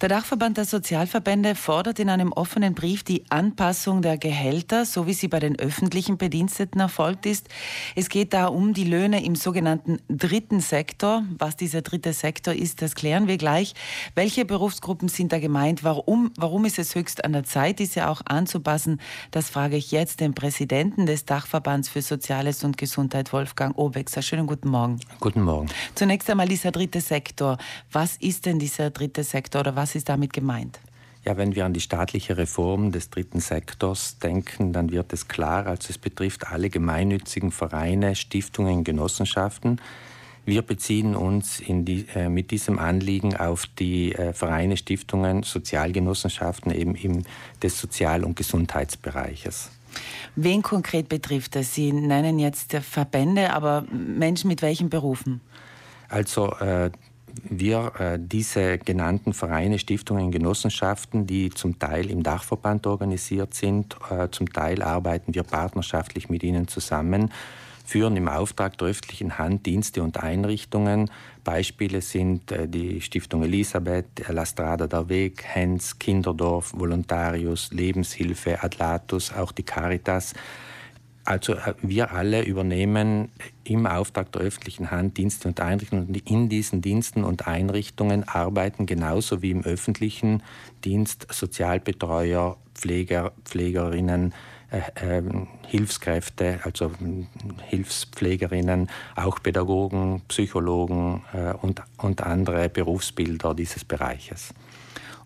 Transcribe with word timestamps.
Der 0.00 0.08
Dachverband 0.08 0.56
der 0.56 0.64
Sozialverbände 0.64 1.56
fordert 1.56 1.98
in 1.98 2.08
einem 2.08 2.30
offenen 2.30 2.72
Brief 2.72 3.02
die 3.02 3.24
Anpassung 3.30 4.00
der 4.00 4.16
Gehälter, 4.16 4.84
so 4.84 5.08
wie 5.08 5.12
sie 5.12 5.26
bei 5.26 5.40
den 5.40 5.58
öffentlichen 5.58 6.18
Bediensteten 6.18 6.80
erfolgt 6.80 7.26
ist. 7.26 7.48
Es 7.96 8.08
geht 8.08 8.32
da 8.32 8.46
um 8.46 8.74
die 8.74 8.84
Löhne 8.84 9.24
im 9.24 9.34
sogenannten 9.34 9.98
dritten 10.08 10.60
Sektor. 10.60 11.24
Was 11.36 11.56
dieser 11.56 11.82
dritte 11.82 12.12
Sektor 12.12 12.54
ist, 12.54 12.80
das 12.80 12.94
klären 12.94 13.26
wir 13.26 13.38
gleich. 13.38 13.74
Welche 14.14 14.44
Berufsgruppen 14.44 15.08
sind 15.08 15.32
da 15.32 15.40
gemeint? 15.40 15.82
Warum, 15.82 16.30
warum 16.36 16.64
ist 16.64 16.78
es 16.78 16.94
höchst 16.94 17.24
an 17.24 17.32
der 17.32 17.42
Zeit, 17.42 17.80
diese 17.80 18.08
auch 18.08 18.22
anzupassen? 18.24 19.00
Das 19.32 19.50
frage 19.50 19.76
ich 19.76 19.90
jetzt 19.90 20.20
den 20.20 20.32
Präsidenten 20.32 21.06
des 21.06 21.24
Dachverbands 21.24 21.88
für 21.88 22.02
Soziales 22.02 22.62
und 22.62 22.78
Gesundheit, 22.78 23.32
Wolfgang 23.32 23.76
Obexer. 23.76 24.22
Schönen 24.22 24.46
guten 24.46 24.68
Morgen. 24.68 25.00
Guten 25.18 25.42
Morgen. 25.42 25.66
Zunächst 25.96 26.30
einmal 26.30 26.46
dieser 26.46 26.70
dritte 26.70 27.00
Sektor. 27.00 27.58
Was 27.90 28.14
ist 28.18 28.46
denn 28.46 28.60
dieser 28.60 28.90
dritte 28.90 29.24
Sektor 29.24 29.62
oder 29.62 29.74
was 29.74 29.87
was 29.88 29.94
ist 29.94 30.10
damit 30.10 30.34
gemeint? 30.34 30.80
Ja, 31.24 31.38
wenn 31.38 31.54
wir 31.54 31.64
an 31.64 31.72
die 31.72 31.80
staatliche 31.80 32.36
Reform 32.36 32.92
des 32.92 33.08
dritten 33.08 33.40
Sektors 33.40 34.18
denken, 34.18 34.74
dann 34.74 34.90
wird 34.90 35.14
es 35.14 35.28
klar, 35.28 35.66
also 35.66 35.88
es 35.88 35.96
betrifft 35.96 36.46
alle 36.46 36.68
gemeinnützigen 36.68 37.52
Vereine, 37.52 38.14
Stiftungen, 38.14 38.84
Genossenschaften. 38.84 39.80
Wir 40.44 40.60
beziehen 40.60 41.16
uns 41.16 41.62
die, 41.66 42.04
äh, 42.14 42.28
mit 42.28 42.50
diesem 42.50 42.78
Anliegen 42.78 43.34
auf 43.34 43.64
die 43.78 44.14
äh, 44.14 44.34
Vereine, 44.34 44.76
Stiftungen, 44.76 45.42
Sozialgenossenschaften 45.42 46.70
eben 46.70 46.94
im, 46.94 47.24
des 47.62 47.80
Sozial- 47.80 48.24
und 48.24 48.36
Gesundheitsbereiches. 48.36 49.70
Wen 50.36 50.60
konkret 50.60 51.08
betrifft 51.08 51.56
das? 51.56 51.74
Sie 51.74 51.92
nennen 51.92 52.38
jetzt 52.38 52.74
Verbände, 52.74 53.54
aber 53.54 53.84
Menschen 53.90 54.48
mit 54.48 54.60
welchen 54.60 54.90
Berufen? 54.90 55.40
Also 56.10 56.52
äh, 56.56 56.90
wir 57.48 57.92
äh, 57.98 58.18
diese 58.20 58.78
genannten 58.78 59.32
Vereine, 59.32 59.78
Stiftungen, 59.78 60.30
Genossenschaften, 60.30 61.26
die 61.26 61.50
zum 61.50 61.78
Teil 61.78 62.10
im 62.10 62.22
Dachverband 62.22 62.86
organisiert 62.86 63.54
sind, 63.54 63.96
äh, 64.10 64.28
zum 64.30 64.52
Teil 64.52 64.82
arbeiten 64.82 65.34
wir 65.34 65.42
partnerschaftlich 65.42 66.28
mit 66.28 66.42
ihnen 66.42 66.68
zusammen, 66.68 67.30
führen 67.84 68.16
im 68.16 68.28
Auftrag 68.28 68.76
der 68.78 68.88
öffentlichen 68.88 69.38
Hand 69.38 69.66
Dienste 69.66 70.02
und 70.02 70.22
Einrichtungen. 70.22 71.10
Beispiele 71.44 72.02
sind 72.02 72.52
äh, 72.52 72.68
die 72.68 73.00
Stiftung 73.00 73.42
Elisabeth, 73.42 74.28
La 74.28 74.44
Strada 74.44 74.86
der 74.86 75.08
Weg, 75.08 75.42
Hens, 75.44 75.98
Kinderdorf, 75.98 76.72
Volontarius, 76.74 77.70
Lebenshilfe, 77.72 78.62
Adlatus, 78.62 79.32
auch 79.32 79.52
die 79.52 79.62
Caritas. 79.62 80.34
Also 81.28 81.52
äh, 81.52 81.74
wir 81.82 82.12
alle 82.12 82.42
übernehmen 82.42 83.28
im 83.62 83.86
Auftrag 83.86 84.32
der 84.32 84.40
öffentlichen 84.40 84.90
Hand 84.90 85.18
Dienste 85.18 85.48
und 85.48 85.60
Einrichtungen 85.60 86.06
und 86.06 86.30
in 86.30 86.48
diesen 86.48 86.80
Diensten 86.80 87.22
und 87.22 87.46
Einrichtungen 87.46 88.26
arbeiten 88.26 88.86
genauso 88.86 89.42
wie 89.42 89.50
im 89.50 89.62
öffentlichen 89.62 90.42
Dienst 90.86 91.26
Sozialbetreuer, 91.30 92.56
Pfleger, 92.74 93.32
Pflegerinnen, 93.44 94.32
äh, 94.70 95.18
äh, 95.18 95.22
Hilfskräfte, 95.66 96.60
also 96.64 96.92
Hilfspflegerinnen, 97.66 98.88
auch 99.14 99.42
Pädagogen, 99.42 100.22
Psychologen 100.28 101.24
äh, 101.34 101.52
und, 101.60 101.82
und 101.98 102.22
andere 102.22 102.70
Berufsbilder 102.70 103.52
dieses 103.52 103.84
Bereiches. 103.84 104.54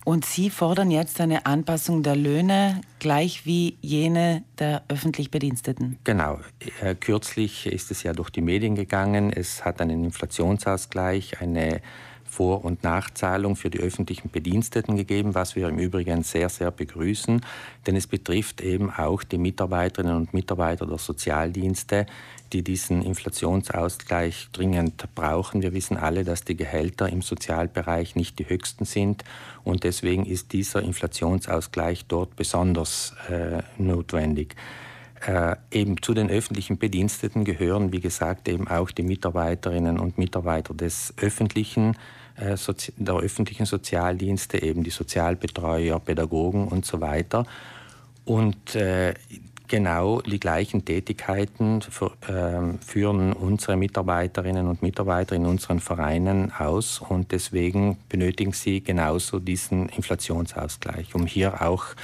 Und 0.05 0.25
Sie 0.25 0.51
fordern 0.51 0.91
jetzt 0.91 1.21
eine 1.21 1.47
Anpassung 1.47 2.03
der 2.03 2.17
Löhne 2.17 2.81
gleich 2.99 3.47
wie 3.47 3.77
jene 3.81 4.43
der 4.59 4.83
öffentlich 4.89 5.31
Bediensteten. 5.31 5.99
Genau. 6.05 6.41
Äh, 6.81 6.95
kürzlich 6.97 7.67
ist 7.67 7.91
es 7.91 8.03
ja 8.03 8.13
durch 8.13 8.31
die 8.31 8.41
Medien 8.41 8.75
gegangen. 8.75 9.33
Es 9.33 9.65
hat 9.65 9.81
einen 9.81 10.05
Inflationsausgleich, 10.05 11.41
eine 11.41 11.81
vor- 12.33 12.65
und 12.65 12.83
Nachzahlung 12.83 13.57
für 13.57 13.69
die 13.69 13.81
öffentlichen 13.81 14.31
Bediensteten 14.31 14.97
gegeben, 14.97 15.35
was 15.35 15.55
wir 15.55 15.69
im 15.69 15.79
Übrigen 15.79 16.23
sehr, 16.23 16.49
sehr 16.49 16.71
begrüßen, 16.71 17.43
denn 17.87 17.95
es 17.95 18.07
betrifft 18.07 18.63
eben 18.63 18.91
auch 18.91 19.23
die 19.23 19.37
Mitarbeiterinnen 19.37 20.17
und 20.17 20.33
Mitarbeiter 20.33 20.87
der 20.87 20.97
Sozialdienste, 20.97 22.07
die 22.55 22.63
diesen 22.63 23.03
Inflationsausgleich 23.03 24.49
dringend 24.53 25.15
brauchen. 25.15 25.61
Wir 25.61 25.75
wissen 25.75 25.99
alle, 25.99 26.25
dass 26.25 26.43
die 26.43 26.57
Gehälter 26.57 27.07
im 27.11 27.21
Sozialbereich 27.21 28.17
nicht 28.17 28.39
die 28.39 28.49
höchsten 28.49 28.87
sind 28.87 29.25
und 29.63 29.85
deswegen 29.85 30.25
ist 30.25 30.55
dieser 30.55 30.81
Inflationsausgleich 30.81 32.07
dort 32.07 32.35
besonders 32.35 33.15
äh, 33.29 33.63
notwendig. 33.77 34.57
Äh, 35.27 35.55
eben 35.71 36.03
zu 36.03 36.15
den 36.15 36.31
öffentlichen 36.31 36.79
Bediensteten 36.79 37.45
gehören, 37.45 37.93
wie 37.93 38.01
gesagt, 38.01 38.49
eben 38.49 38.67
auch 38.67 38.91
die 38.91 39.05
Mitarbeiterinnen 39.05 40.01
und 40.01 40.19
Mitarbeiter 40.19 40.75
des 40.75 41.15
öffentlichen 41.17 41.97
äh, 42.37 42.57
der 42.97 43.15
öffentlichen 43.15 43.67
Sozialdienste, 43.67 44.61
eben 44.61 44.83
die 44.83 44.91
Sozialbetreuer, 44.91 46.01
Pädagogen 46.01 46.67
und 46.67 46.85
so 46.85 47.01
weiter. 47.01 47.47
Und 48.25 48.75
äh, 48.75 49.15
genau 49.69 50.21
die 50.23 50.41
gleichen 50.41 50.85
Tätigkeiten 50.85 51.83
für, 51.83 52.13
äh, 52.27 52.77
führen 52.85 53.33
unsere 53.33 53.77
Mitarbeiterinnen 53.77 54.67
und 54.67 54.83
Mitarbeiter 54.83 55.37
in 55.37 55.47
unseren 55.47 55.79
Vereinen 55.79 56.51
aus 56.51 56.99
und 56.99 57.31
deswegen 57.31 57.97
benötigen 58.09 58.53
sie 58.53 58.81
genauso 58.81 59.39
diesen 59.39 59.89
Inflationsausgleich, 59.89 61.15
um 61.15 61.27
hier 61.27 61.63
auch 61.63 61.85
äh, 61.93 61.97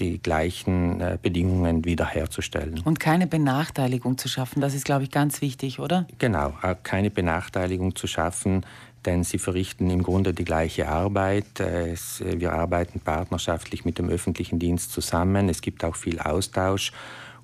die 0.00 0.20
gleichen 0.20 1.00
äh, 1.00 1.18
Bedingungen 1.20 1.84
wiederherzustellen. 1.84 2.80
Und 2.84 3.00
keine 3.00 3.26
Benachteiligung 3.26 4.18
zu 4.18 4.28
schaffen, 4.28 4.60
das 4.60 4.74
ist, 4.74 4.84
glaube 4.84 5.04
ich, 5.04 5.10
ganz 5.10 5.40
wichtig, 5.40 5.78
oder? 5.78 6.06
Genau, 6.18 6.52
keine 6.82 7.10
Benachteiligung 7.10 7.94
zu 7.96 8.06
schaffen 8.06 8.64
denn 9.04 9.24
sie 9.24 9.38
verrichten 9.38 9.90
im 9.90 10.02
Grunde 10.02 10.32
die 10.32 10.44
gleiche 10.44 10.88
Arbeit. 10.88 11.60
Äh, 11.60 11.96
wir 12.20 12.52
arbeiten 12.52 13.00
partnerschaftlich 13.00 13.84
mit 13.84 13.98
dem 13.98 14.08
öffentlichen 14.08 14.58
Dienst 14.58 14.92
zusammen. 14.92 15.48
Es 15.48 15.60
gibt 15.60 15.84
auch 15.84 15.96
viel 15.96 16.18
Austausch. 16.18 16.92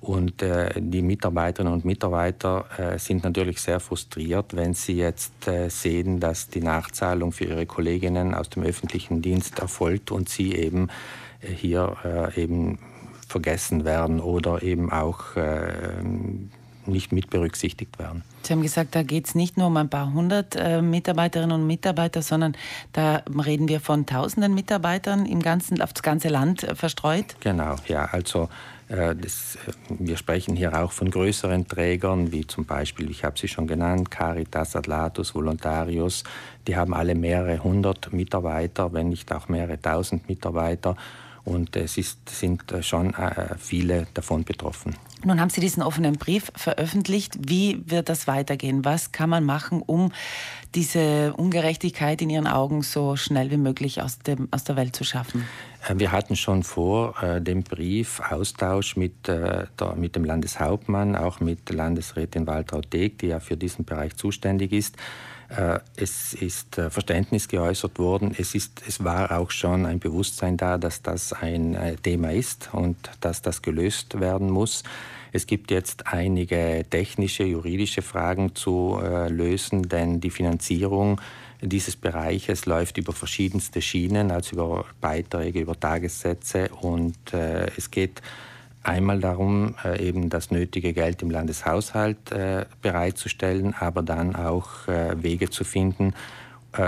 Und 0.01 0.41
äh, 0.41 0.71
die 0.77 1.01
Mitarbeiterinnen 1.01 1.73
und 1.73 1.83
Mitarbeiter 1.83 2.65
äh, 2.77 2.97
sind 2.97 3.23
natürlich 3.23 3.59
sehr 3.59 3.81
frustriert, 3.81 4.55
wenn 4.55 4.73
sie 4.73 4.93
jetzt 4.93 5.47
äh, 5.47 5.69
sehen, 5.69 6.21
dass 6.21 6.47
die 6.47 6.61
Nachzahlung 6.61 7.33
für 7.33 7.45
ihre 7.45 7.65
Kolleginnen 7.65 8.33
aus 8.33 8.49
dem 8.49 8.63
öffentlichen 8.63 9.21
Dienst 9.21 9.59
erfolgt 9.59 10.11
und 10.11 10.29
sie 10.29 10.55
eben 10.55 10.87
äh, 11.41 11.47
hier 11.47 11.97
äh, 12.05 12.41
eben 12.41 12.79
vergessen 13.27 13.83
werden 13.83 14.21
oder 14.21 14.63
eben 14.63 14.91
auch 14.91 15.35
nicht 16.89 17.11
mit 17.11 17.29
berücksichtigt 17.29 17.99
werden. 17.99 18.23
Sie 18.43 18.53
haben 18.53 18.61
gesagt, 18.61 18.95
da 18.95 19.03
geht 19.03 19.27
es 19.27 19.35
nicht 19.35 19.57
nur 19.57 19.67
um 19.67 19.77
ein 19.77 19.89
paar 19.89 20.13
hundert 20.13 20.55
äh, 20.55 20.81
Mitarbeiterinnen 20.81 21.61
und 21.61 21.67
Mitarbeiter, 21.67 22.21
sondern 22.21 22.55
da 22.93 23.23
reden 23.45 23.67
wir 23.67 23.79
von 23.79 24.05
tausenden 24.05 24.53
Mitarbeitern 24.53 25.25
im 25.25 25.41
ganzen, 25.41 25.81
auf 25.81 25.93
das 25.93 26.03
ganze 26.03 26.29
Land 26.29 26.63
äh, 26.63 26.75
verstreut? 26.75 27.35
Genau, 27.41 27.75
ja. 27.87 28.05
Also 28.05 28.49
äh, 28.87 29.15
das, 29.15 29.57
äh, 29.67 29.71
wir 29.99 30.17
sprechen 30.17 30.55
hier 30.55 30.81
auch 30.81 30.91
von 30.91 31.11
größeren 31.11 31.67
Trägern, 31.67 32.31
wie 32.31 32.47
zum 32.47 32.65
Beispiel, 32.65 33.09
ich 33.11 33.23
habe 33.23 33.37
sie 33.37 33.47
schon 33.47 33.67
genannt, 33.67 34.09
Caritas, 34.09 34.75
Atlatus, 34.75 35.35
Volontarius. 35.35 36.23
Die 36.67 36.75
haben 36.75 36.93
alle 36.93 37.15
mehrere 37.15 37.63
hundert 37.63 38.11
Mitarbeiter, 38.13 38.93
wenn 38.93 39.09
nicht 39.09 39.31
auch 39.31 39.49
mehrere 39.49 39.81
tausend 39.81 40.27
Mitarbeiter. 40.27 40.95
Und 41.49 41.75
es 41.75 41.97
ist, 41.97 42.29
sind 42.29 42.71
äh, 42.71 42.83
schon 42.83 43.13
äh, 43.15 43.55
viele 43.57 44.05
davon 44.13 44.43
betroffen. 44.43 44.95
Nun 45.25 45.41
haben 45.41 45.49
Sie 45.49 45.59
diesen 45.59 45.81
offenen 45.81 46.15
Brief 46.17 46.51
veröffentlicht. 46.55 47.37
Wie 47.41 47.81
wird 47.87 48.07
das 48.07 48.27
weitergehen? 48.27 48.85
Was 48.85 49.11
kann 49.11 49.29
man 49.29 49.43
machen, 49.43 49.81
um 49.85 50.11
diese 50.75 51.33
Ungerechtigkeit 51.33 52.21
in 52.21 52.29
Ihren 52.29 52.47
Augen 52.47 52.83
so 52.83 53.15
schnell 53.15 53.49
wie 53.49 53.57
möglich 53.57 54.01
aus, 54.01 54.19
dem, 54.19 54.47
aus 54.51 54.63
der 54.63 54.75
Welt 54.75 54.95
zu 54.95 55.03
schaffen? 55.03 55.45
Äh, 55.87 55.95
wir 55.97 56.11
hatten 56.11 56.35
schon 56.35 56.63
vor 56.63 57.15
dem 57.41 57.63
Brief 57.63 58.21
Austausch 58.29 58.95
mit, 58.95 59.27
der, 59.27 59.67
mit 59.95 60.15
dem 60.15 60.23
Landeshauptmann, 60.23 61.15
auch 61.15 61.39
mit 61.39 61.69
Landesrätin 61.69 62.45
Waltraud 62.45 62.93
Deeg, 62.93 63.17
die 63.17 63.27
ja 63.27 63.39
für 63.39 63.57
diesen 63.57 63.85
Bereich 63.85 64.15
zuständig 64.15 64.71
ist. 64.71 64.95
Äh, 65.49 65.79
es 65.95 66.35
ist 66.35 66.77
äh, 66.77 66.89
Verständnis 66.89 67.47
geäußert 67.47 67.97
worden. 67.97 68.35
Es, 68.37 68.53
ist, 68.53 68.83
es 68.87 69.03
war 69.03 69.31
auch 69.37 69.49
schon 69.49 69.85
ein 69.85 69.99
Bewusstsein 69.99 70.57
da, 70.57 70.77
dass 70.77 71.01
das 71.01 71.33
ein 71.33 71.73
äh, 71.73 71.95
Thema 71.95 72.31
ist 72.31 72.69
und 72.71 72.97
dass 73.19 73.41
das 73.41 73.61
gelöst 73.61 74.19
werden 74.19 74.51
muss. 74.51 74.83
Es 75.31 75.47
gibt 75.47 75.71
jetzt 75.71 76.07
einige 76.07 76.85
technische, 76.89 77.43
juridische 77.43 78.01
Fragen 78.01 78.55
zu 78.55 78.99
lösen, 79.27 79.83
denn 79.83 80.19
die 80.19 80.31
Finanzierung 80.31 81.21
dieses 81.61 81.95
Bereiches 81.95 82.65
läuft 82.65 82.97
über 82.97 83.13
verschiedenste 83.13 83.79
Schienen, 83.79 84.31
also 84.31 84.55
über 84.55 84.85
Beiträge, 84.99 85.59
über 85.59 85.79
Tagessätze 85.79 86.69
und 86.81 87.15
es 87.31 87.91
geht 87.91 88.23
Einmal 88.89 89.19
darum, 89.19 89.75
äh, 89.85 90.03
eben 90.03 90.31
das 90.31 90.49
nötige 90.49 90.93
Geld 90.93 91.21
im 91.21 91.29
Landeshaushalt 91.29 92.31
äh, 92.31 92.65
bereitzustellen, 92.81 93.75
aber 93.79 94.01
dann 94.01 94.35
auch 94.35 94.87
äh, 94.87 95.21
Wege 95.21 95.51
zu 95.51 95.63
finden, 95.63 96.13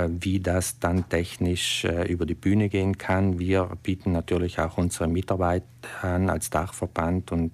wie 0.08 0.40
das 0.40 0.78
dann 0.78 1.10
technisch 1.10 1.86
über 2.08 2.28
die 2.28 2.36
Bühne 2.36 2.70
gehen 2.70 3.00
kann. 3.00 3.40
Wir 3.40 3.68
bieten 3.82 4.12
natürlich 4.12 4.60
auch 4.60 4.78
unsere 4.78 5.08
Mitarbeiter 5.08 5.66
an 6.04 6.30
als 6.30 6.52
Dachverband 6.52 7.32
und 7.32 7.52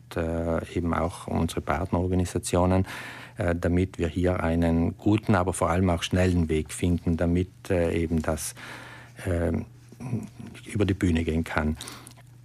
eben 0.75 0.93
auch 0.93 1.27
unsere 1.27 1.61
Partnerorganisationen, 1.61 2.85
damit 3.55 3.97
wir 3.97 4.09
hier 4.09 4.43
einen 4.43 4.97
guten, 4.97 5.35
aber 5.35 5.53
vor 5.53 5.69
allem 5.69 5.89
auch 5.89 6.03
schnellen 6.03 6.49
Weg 6.49 6.73
finden, 6.73 7.15
damit 7.15 7.71
eben 7.71 8.21
das 8.21 8.55
über 10.65 10.83
die 10.83 10.95
Bühne 10.95 11.23
gehen 11.23 11.45
kann. 11.45 11.77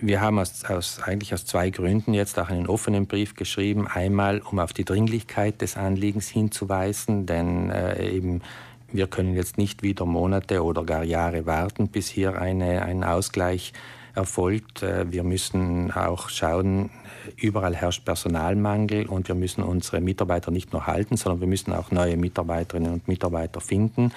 Wir 0.04 0.20
haben 0.20 0.40
aus, 0.40 0.64
aus, 0.64 1.00
eigentlich 1.00 1.32
aus 1.32 1.46
zwei 1.46 1.70
Gründen 1.70 2.12
jetzt 2.12 2.36
auch 2.36 2.48
einen 2.48 2.66
offenen 2.66 3.06
Brief 3.06 3.36
geschrieben. 3.36 3.86
Einmal, 3.86 4.40
um 4.40 4.58
auf 4.58 4.72
die 4.72 4.84
Dringlichkeit 4.84 5.62
des 5.62 5.76
Anliegens 5.76 6.26
hinzuweisen, 6.26 7.24
denn 7.24 7.70
äh, 7.70 8.10
eben 8.10 8.42
wir 8.90 9.06
können 9.06 9.36
jetzt 9.36 9.58
nicht 9.58 9.84
wieder 9.84 10.04
Monate 10.04 10.64
oder 10.64 10.82
gar 10.82 11.04
Jahre 11.04 11.46
warten, 11.46 11.86
bis 11.86 12.08
hier 12.08 12.36
eine, 12.36 12.82
ein 12.82 13.04
Ausgleich 13.04 13.72
erfolgt. 14.14 14.82
Äh, 14.82 15.10
wir 15.10 15.24
müssen 15.24 15.90
auch 15.92 16.28
schauen, 16.28 16.90
überall 17.36 17.74
herrscht 17.74 18.04
Personalmangel 18.04 19.06
und 19.06 19.28
wir 19.28 19.34
müssen 19.34 19.62
unsere 19.62 20.00
Mitarbeiter 20.00 20.50
nicht 20.50 20.72
nur 20.72 20.86
halten, 20.86 21.16
sondern 21.16 21.40
wir 21.40 21.48
müssen 21.48 21.72
auch 21.72 21.90
neue 21.90 22.16
Mitarbeiterinnen 22.16 22.92
und 22.92 23.08
Mitarbeiter 23.08 23.60
finden 23.60 24.12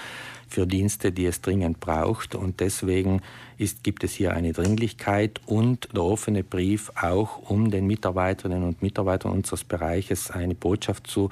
für 0.48 0.68
Dienste, 0.68 1.12
die 1.12 1.26
es 1.26 1.42
dringend 1.42 1.80
braucht. 1.80 2.36
Und 2.36 2.60
deswegen 2.60 3.22
ist, 3.58 3.84
gibt 3.84 4.04
es 4.04 4.14
hier 4.14 4.34
eine 4.34 4.54
Dringlichkeit 4.54 5.42
und 5.46 5.90
der 5.94 6.04
offene 6.04 6.44
Brief 6.44 6.92
auch, 7.02 7.50
um 7.50 7.72
den 7.72 7.88
Mitarbeiterinnen 7.88 8.64
und 8.64 8.82
Mitarbeitern 8.82 9.32
unseres 9.32 9.64
Bereiches 9.64 10.32
eine 10.32 10.56
Botschaft 10.56 11.08
zu 11.08 11.30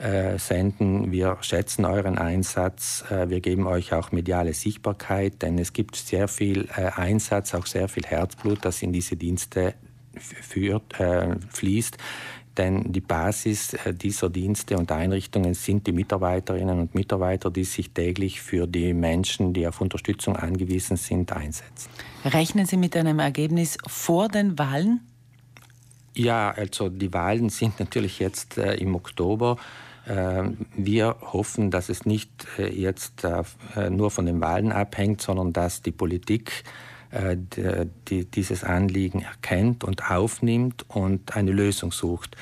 äh, 0.00 0.38
senden. 0.38 1.12
Wir 1.12 1.36
schätzen 1.42 1.84
euren 1.84 2.16
Einsatz. 2.16 3.04
Äh, 3.10 3.28
wir 3.28 3.40
geben 3.40 3.66
euch 3.66 3.92
auch 3.92 4.12
mediale 4.12 4.54
Sichtbarkeit, 4.54 5.42
denn 5.42 5.58
es 5.58 5.74
gibt 5.74 5.94
sehr 5.94 6.26
viel 6.26 6.70
äh, 6.74 6.90
Einsatz, 6.96 7.52
auch 7.52 7.66
sehr 7.66 7.86
viel 7.86 8.04
Herzblut, 8.06 8.64
das 8.64 8.80
in 8.80 8.94
diese 8.94 9.16
Dienste 9.16 9.74
führt, 10.16 10.94
fließt. 11.50 11.98
Denn 12.56 12.92
die 12.92 13.00
Basis 13.00 13.76
dieser 13.92 14.28
Dienste 14.28 14.76
und 14.76 14.90
Einrichtungen 14.90 15.54
sind 15.54 15.86
die 15.86 15.92
Mitarbeiterinnen 15.92 16.80
und 16.80 16.94
Mitarbeiter, 16.94 17.50
die 17.50 17.64
sich 17.64 17.90
täglich 17.90 18.40
für 18.40 18.66
die 18.66 18.92
Menschen, 18.92 19.52
die 19.52 19.68
auf 19.68 19.80
Unterstützung 19.80 20.34
angewiesen 20.34 20.96
sind, 20.96 21.32
einsetzen. 21.32 21.90
Rechnen 22.24 22.66
Sie 22.66 22.76
mit 22.76 22.96
einem 22.96 23.18
Ergebnis 23.20 23.78
vor 23.86 24.28
den 24.28 24.58
Wahlen? 24.58 25.00
Ja, 26.14 26.50
also 26.50 26.88
die 26.88 27.12
Wahlen 27.12 27.50
sind 27.50 27.78
natürlich 27.78 28.18
jetzt 28.18 28.58
im 28.58 28.96
Oktober. 28.96 29.58
Ähm, 30.08 30.66
wir 30.74 31.16
hoffen, 31.20 31.70
dass 31.70 31.88
es 31.88 32.06
nicht 32.06 32.46
äh, 32.58 32.68
jetzt 32.68 33.24
äh, 33.24 33.90
nur 33.90 34.10
von 34.10 34.26
den 34.26 34.40
Wahlen 34.40 34.72
abhängt, 34.72 35.20
sondern 35.20 35.52
dass 35.52 35.82
die 35.82 35.92
Politik 35.92 36.64
äh, 37.10 37.36
dieses 38.06 38.62
Anliegen 38.62 39.22
erkennt 39.22 39.82
und 39.82 40.10
aufnimmt 40.10 40.84
und 40.88 41.36
eine 41.36 41.50
Lösung 41.50 41.90
sucht. 41.90 42.36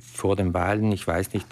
Vor 0.00 0.36
den 0.36 0.54
Wahlen, 0.54 0.92
ich 0.92 1.06
weiß 1.06 1.32
nicht, 1.32 1.46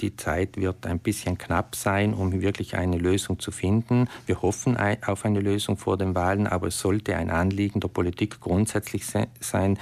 die 0.00 0.16
Zeit 0.16 0.56
wird 0.56 0.86
ein 0.86 0.98
bisschen 0.98 1.38
knapp 1.38 1.76
sein, 1.76 2.14
um 2.14 2.40
wirklich 2.40 2.76
eine 2.76 2.98
Lösung 2.98 3.38
zu 3.38 3.50
finden. 3.50 4.08
Wir 4.26 4.42
hoffen 4.42 4.76
auf 5.06 5.24
eine 5.24 5.40
Lösung 5.40 5.76
vor 5.76 5.96
den 5.96 6.14
Wahlen, 6.14 6.46
aber 6.46 6.68
es 6.68 6.80
sollte 6.80 7.16
ein 7.16 7.30
Anliegen 7.30 7.80
der 7.80 7.88
Politik 7.88 8.40
grundsätzlich 8.40 9.04
sein, 9.40 9.78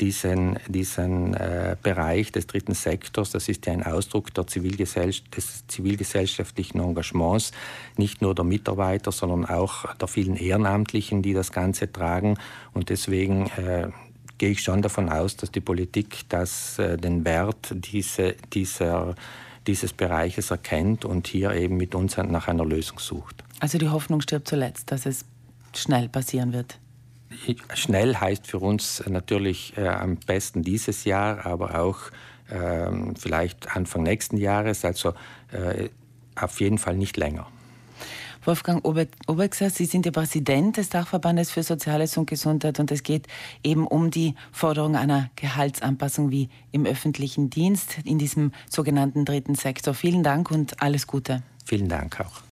diesen, 0.00 0.58
diesen 0.66 1.34
äh, 1.34 1.76
Bereich 1.82 2.32
des 2.32 2.46
dritten 2.46 2.74
Sektors, 2.74 3.30
das 3.30 3.48
ist 3.48 3.66
ja 3.66 3.72
ein 3.72 3.84
Ausdruck 3.84 4.32
der 4.34 4.46
Zivilgesell 4.46 5.12
des 5.36 5.66
zivilgesellschaftlichen 5.66 6.80
Engagements, 6.80 7.52
nicht 7.96 8.22
nur 8.22 8.34
der 8.34 8.44
Mitarbeiter, 8.44 9.12
sondern 9.12 9.44
auch 9.44 9.94
der 9.96 10.08
vielen 10.08 10.36
Ehrenamtlichen, 10.36 11.22
die 11.22 11.34
das 11.34 11.52
Ganze 11.52 11.92
tragen. 11.92 12.38
Und 12.72 12.88
deswegen 12.88 13.46
äh, 13.50 13.88
gehe 14.40 14.50
ich 14.52 14.62
schon 14.62 14.80
davon 14.80 15.10
aus, 15.10 15.36
dass 15.36 15.52
die 15.52 15.60
Politik 15.60 16.22
das, 16.30 16.78
äh, 16.78 16.96
den 16.96 17.26
Wert 17.26 17.74
diese, 17.74 18.34
dieser, 18.54 19.14
dieses 19.66 19.92
Bereiches 19.92 20.50
erkennt 20.50 21.04
und 21.04 21.26
hier 21.26 21.52
eben 21.52 21.76
mit 21.76 21.94
uns 21.94 22.16
nach 22.16 22.48
einer 22.48 22.64
Lösung 22.64 22.98
sucht. 22.98 23.44
Also 23.60 23.76
die 23.76 23.90
Hoffnung 23.90 24.22
stirbt 24.22 24.48
zuletzt, 24.48 24.90
dass 24.90 25.04
es 25.04 25.26
schnell 25.76 26.08
passieren 26.08 26.54
wird. 26.54 26.78
Schnell 27.74 28.16
heißt 28.16 28.46
für 28.46 28.60
uns 28.60 29.04
natürlich 29.06 29.76
äh, 29.76 29.86
am 29.88 30.16
besten 30.16 30.62
dieses 30.62 31.04
Jahr, 31.04 31.44
aber 31.44 31.78
auch 31.78 31.98
äh, 32.48 32.90
vielleicht 33.18 33.76
Anfang 33.76 34.04
nächsten 34.04 34.38
Jahres, 34.38 34.86
also 34.86 35.12
äh, 35.52 35.90
auf 36.34 36.60
jeden 36.60 36.78
Fall 36.78 36.96
nicht 36.96 37.18
länger. 37.18 37.46
Wolfgang 38.44 38.82
Obergser, 39.26 39.68
Sie 39.68 39.84
sind 39.84 40.06
der 40.06 40.12
Präsident 40.12 40.78
des 40.78 40.88
Dachverbandes 40.88 41.50
für 41.50 41.62
Soziales 41.62 42.16
und 42.16 42.28
Gesundheit 42.28 42.80
und 42.80 42.90
es 42.90 43.02
geht 43.02 43.26
eben 43.62 43.86
um 43.86 44.10
die 44.10 44.34
Forderung 44.50 44.96
einer 44.96 45.30
Gehaltsanpassung 45.36 46.30
wie 46.30 46.48
im 46.72 46.86
öffentlichen 46.86 47.50
Dienst 47.50 47.98
in 48.04 48.18
diesem 48.18 48.52
sogenannten 48.68 49.24
dritten 49.24 49.54
Sektor. 49.54 49.92
Vielen 49.92 50.22
Dank 50.22 50.50
und 50.50 50.82
alles 50.82 51.06
Gute. 51.06 51.42
Vielen 51.66 51.88
Dank 51.88 52.20
auch. 52.20 52.42